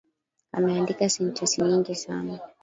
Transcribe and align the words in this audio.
Ameandika 0.51 1.09
sentensi 1.09 1.61
nyingi 1.61 1.95
sana. 1.95 2.39